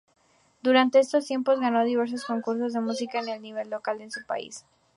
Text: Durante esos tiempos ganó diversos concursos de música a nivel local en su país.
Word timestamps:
Durante 0.63 0.97
esos 0.97 1.27
tiempos 1.27 1.59
ganó 1.59 1.83
diversos 1.83 2.25
concursos 2.25 2.73
de 2.73 2.81
música 2.81 3.19
a 3.19 3.37
nivel 3.37 3.69
local 3.69 4.01
en 4.01 4.09
su 4.09 4.25
país. 4.25 4.65